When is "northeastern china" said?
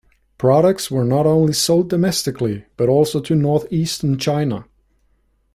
3.35-4.65